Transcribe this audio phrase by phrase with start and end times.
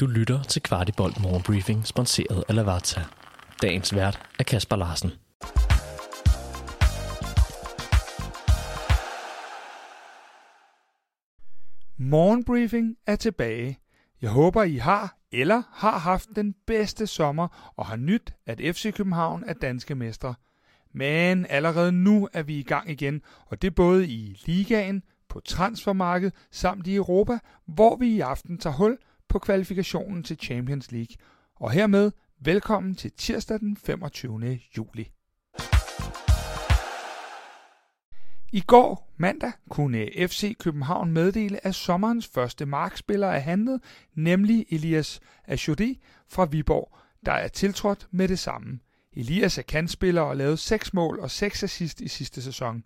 [0.00, 3.00] Du lytter til Kvartibolt Morgenbriefing, sponsoreret af Lavazza.
[3.62, 5.10] Dagens vært er Kasper Larsen.
[11.96, 13.78] Morgenbriefing er tilbage.
[14.22, 18.94] Jeg håber, I har eller har haft den bedste sommer og har nyt, at FC
[18.94, 20.34] København er danske mestre.
[20.92, 26.34] Men allerede nu er vi i gang igen, og det både i ligaen, på transfermarkedet
[26.50, 28.98] samt i Europa, hvor vi i aften tager hul
[29.34, 31.16] på kvalifikationen til Champions League.
[31.56, 34.58] Og hermed velkommen til tirsdag den 25.
[34.76, 35.10] juli.
[38.52, 43.80] I går, mandag, kunne FC København meddele, at sommerens første markspiller er handlet,
[44.14, 46.96] nemlig Elias Ashodi fra Viborg,
[47.26, 48.78] der er tiltrådt med det samme.
[49.12, 52.84] Elias er kantspiller og lavede 6 mål og 6 assist i sidste sæson.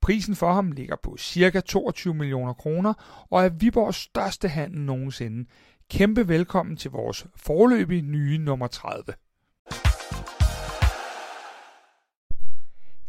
[0.00, 1.60] Prisen for ham ligger på ca.
[1.60, 5.48] 22 millioner kroner og er Viborgs største handel nogensinde.
[5.90, 9.04] Kæmpe velkommen til vores forløbige nye nummer 30.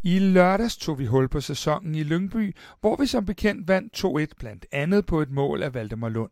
[0.04, 4.34] I lørdags tog vi hul på sæsonen i Lyngby, hvor vi som bekendt vandt 2-1
[4.40, 6.32] blandt andet på et mål af Valdemar Lund.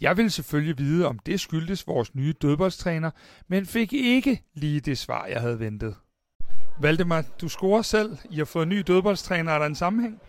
[0.00, 3.10] Jeg ville selvfølgelig vide, om det skyldtes vores nye dødboldstræner,
[3.48, 5.96] men fik ikke lige det svar, jeg havde ventet.
[6.80, 8.18] Valdemar, du scorer selv.
[8.30, 9.52] I har fået en ny dødboldstræner.
[9.52, 10.20] Er der en sammenhæng?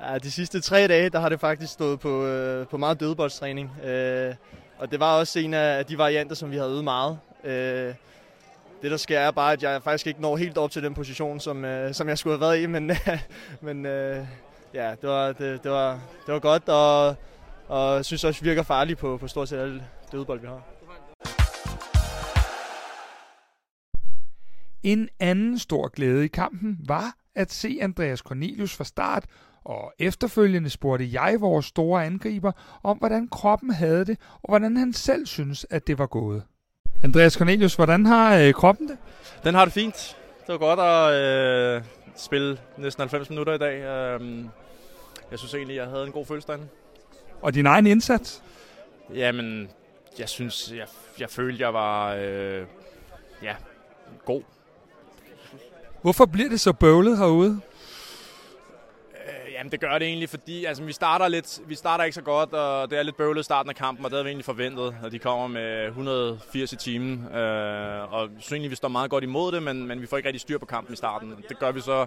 [0.00, 3.70] Ja, de sidste tre dage, der har det faktisk stået på, øh, på meget dødboldstræning.
[3.84, 4.34] Øh,
[4.78, 7.18] og det var også en af de varianter, som vi havde øvet meget.
[7.44, 7.94] Øh,
[8.82, 11.40] det der sker er bare, at jeg faktisk ikke når helt op til den position,
[11.40, 12.66] som, øh, som jeg skulle have været i.
[12.66, 12.90] Men,
[13.60, 14.26] men øh,
[14.74, 17.14] ja, det var, det, det, var, det var godt, og,
[17.68, 20.73] og synes også, virker farligt på, på stort set alle dødbold, vi har.
[24.84, 29.24] En anden stor glæde i kampen var at se Andreas Cornelius fra start,
[29.64, 34.92] og efterfølgende spurgte jeg vores store angriber om, hvordan kroppen havde det, og hvordan han
[34.92, 36.42] selv synes, at det var gået.
[37.02, 38.98] Andreas Cornelius, hvordan har øh, kroppen det?
[39.44, 40.16] Den har det fint.
[40.46, 41.82] Det var godt at øh,
[42.16, 43.80] spille næsten 90 minutter i dag.
[43.80, 44.44] Øh,
[45.30, 46.68] jeg synes egentlig, jeg havde en god følelse derinde.
[47.42, 48.42] Og din egen indsats?
[49.14, 49.68] Jamen,
[50.18, 50.86] jeg synes, jeg,
[51.20, 52.66] jeg følte, jeg var øh,
[53.42, 53.54] ja,
[54.24, 54.42] god.
[56.04, 57.60] Hvorfor bliver det så bøvlet herude?
[59.12, 62.22] Øh, jamen, det gør det egentlig, fordi altså, vi starter lidt, vi starter ikke så
[62.22, 64.44] godt, og det er lidt bøvlet i starten af kampen, og det havde vi egentlig
[64.44, 67.12] forventet, at de kommer med 180 i timen.
[67.12, 70.16] Øh, og jeg synes egentlig, vi står meget godt imod det, men, men vi får
[70.16, 71.34] ikke rigtig styr på kampen i starten.
[71.48, 72.06] Det gør vi så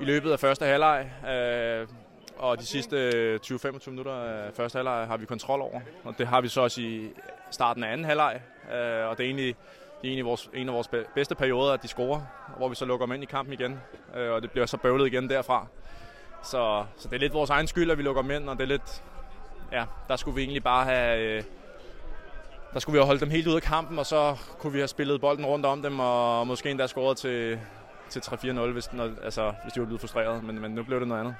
[0.00, 1.10] i løbet af første halvleg.
[1.28, 1.86] Øh,
[2.36, 6.40] og de sidste 20-25 minutter af første halvleg har vi kontrol over, og det har
[6.40, 7.08] vi så også i
[7.50, 8.40] starten af anden halvleg.
[8.74, 9.56] Øh, og det er egentlig
[10.02, 12.20] det er egentlig vores, en af vores bedste perioder, at de scorer,
[12.56, 13.80] hvor vi så lukker dem ind i kampen igen,
[14.16, 15.66] øh, og det bliver så bøvlet igen derfra.
[16.42, 18.62] Så, så det er lidt vores egen skyld, at vi lukker dem ind, og det
[18.62, 19.02] er lidt,
[19.72, 21.42] ja, der skulle vi egentlig bare have, øh,
[22.72, 24.88] der skulle vi have holdt dem helt ud af kampen, og så kunne vi have
[24.88, 27.60] spillet bolden rundt om dem, og måske endda scoret til,
[28.08, 31.08] til 3-4-0, hvis, når, altså, hvis de var blevet frustreret, men, men nu blev det
[31.08, 31.34] noget andet.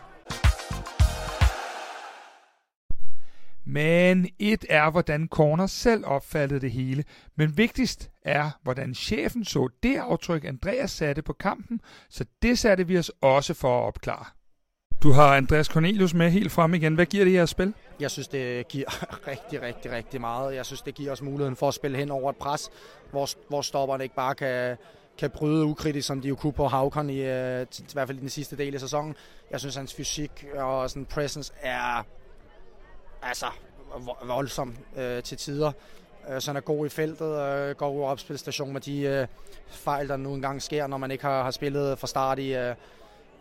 [3.71, 7.05] Men et er, hvordan Corner selv opfattede det hele.
[7.37, 11.81] Men vigtigst er, hvordan chefen så det aftryk, Andreas satte på kampen,
[12.11, 14.25] så det satte vi os også for at opklare.
[15.03, 16.95] Du har Andreas Cornelius med helt frem igen.
[16.95, 17.75] Hvad giver det her spil?
[18.01, 18.87] Jeg synes, det giver
[19.31, 20.55] rigtig, rigtig, rigtig meget.
[20.55, 22.71] Jeg synes, det giver os muligheden for at spille hen over et pres,
[23.11, 24.77] hvor, hvor stopperne ikke bare kan,
[25.19, 28.21] kan bryde ukritisk, som de jo kunne på Havkon, i, øh, i hvert fald i
[28.21, 29.15] den sidste del af sæsonen.
[29.51, 32.05] Jeg synes, hans fysik og sådan presence er
[33.23, 33.47] altså
[34.23, 35.73] voldsom øh, til tider.
[36.31, 39.27] Øh, så han er god i feltet, øh, god opspilstation med de øh,
[39.69, 42.75] fejl, der nu engang sker, når man ikke har, har spillet fra start i, øh,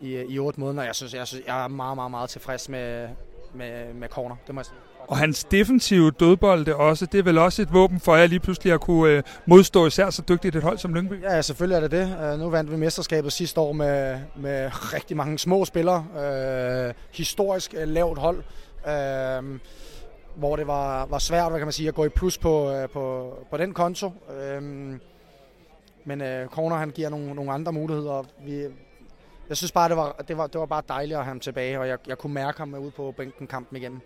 [0.00, 0.84] i, i otte måneder.
[0.84, 3.08] Jeg synes, jeg, synes, jeg er meget, meget, meget tilfreds med,
[3.54, 4.76] med, med corner, det må jeg sige.
[5.08, 8.72] Og hans defensive dødbolde også, det er vel også et våben for jer lige pludselig
[8.72, 11.22] at kunne øh, modstå især så dygtigt et hold som Lyngby?
[11.22, 12.32] Ja, selvfølgelig er det det.
[12.32, 16.06] Uh, nu vandt vi mesterskabet sidste år med, med rigtig mange små spillere.
[16.14, 18.44] Uh, historisk uh, lavt hold.
[18.88, 19.60] Øh,
[20.36, 22.88] hvor det var, var svært hvad kan man sige, at gå i plus på, øh,
[22.88, 24.12] på, på den konto.
[24.40, 24.62] Øh,
[26.04, 28.24] men øh, Corner han giver nogle, nogle andre muligheder.
[28.44, 28.66] Vi,
[29.48, 31.80] jeg synes bare, det var, det var, det var bare dejligt at have ham tilbage,
[31.80, 34.02] og jeg, jeg kunne mærke ham ude på bænken kampen igen.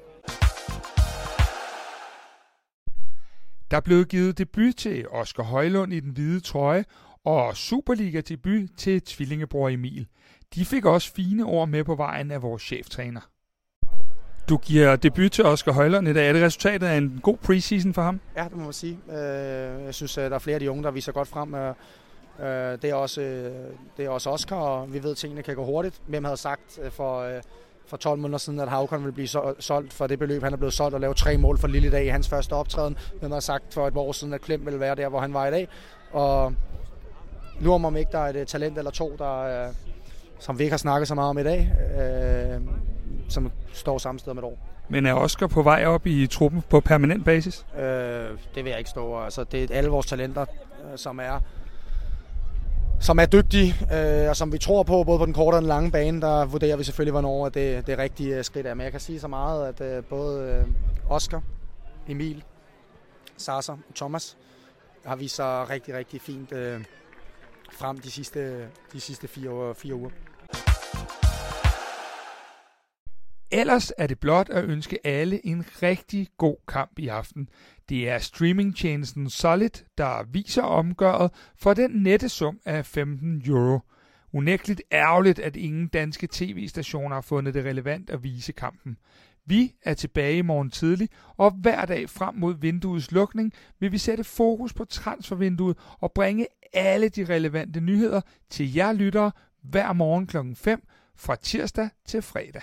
[3.71, 6.85] Der blev givet debut til Oscar Højlund i den hvide trøje,
[7.25, 10.07] og Superliga-debut til tvillingebror Emil.
[10.55, 13.32] De fik også fine ord med på vejen af vores cheftræner.
[14.49, 16.29] Du giver debut til Oscar Højlund i dag.
[16.29, 18.21] Er det resultatet af en god preseason for ham?
[18.37, 18.99] Ja, det må man sige.
[19.09, 21.55] Øh, jeg synes, der er flere af de unge, der viser godt frem.
[21.55, 21.75] Øh,
[22.83, 23.53] det er også, øh,
[23.97, 26.01] det er også Oscar, og vi ved, at tingene kan gå hurtigt.
[26.07, 27.27] Hvem havde sagt for,
[27.87, 29.29] for 12 måneder siden, at Havkon ville blive
[29.59, 32.05] solgt for det beløb, han er blevet solgt og lave tre mål for Lille dag
[32.05, 32.99] i hans første optræden.
[33.21, 35.47] Hvem har sagt for et år siden, at Klem ville være der, hvor han var
[35.47, 35.69] i dag.
[36.13, 36.55] Og
[37.61, 39.69] nu om ikke der er et talent eller to, der,
[40.39, 42.61] som vi ikke har snakket så meget om i dag, øh,
[43.33, 44.59] som står samme sted om et år.
[44.89, 47.67] Men er Oscar på vej op i truppen på permanent basis?
[47.77, 47.83] Øh,
[48.55, 49.21] det vil jeg ikke stå.
[49.21, 51.41] Altså, det er alle vores talenter, øh, som er
[53.03, 55.69] som er dygtige, øh, og som vi tror på, både på den korte og den
[55.69, 58.75] lange bane, der vurderer vi selvfølgelig, hvornår det, det rigtige øh, skridt er.
[58.75, 60.67] Men jeg kan sige så meget, at øh, både øh,
[61.11, 61.43] Oscar,
[62.09, 62.45] Emil,
[63.37, 64.37] Sasa og Thomas
[65.07, 66.85] har vist sig rigtig, rigtig fint øh,
[67.73, 70.11] frem de sidste, de sidste fire, fire uger.
[73.55, 77.49] Ellers er det blot at ønske alle en rigtig god kamp i aften.
[77.89, 83.81] Det er streamingtjenesten Solid, der viser omgøret for den nette sum af 15 euro.
[84.33, 88.97] Unægteligt ærgerligt, at ingen danske tv-stationer har fundet det relevant at vise kampen.
[89.47, 93.99] Vi er tilbage i morgen tidlig, og hver dag frem mod vinduets lukning vil vi
[93.99, 98.21] sætte fokus på transfervinduet og bringe alle de relevante nyheder
[98.51, 99.33] til jer lyttere
[99.63, 100.37] hver morgen kl.
[100.55, 102.63] 5 fra tirsdag til fredag.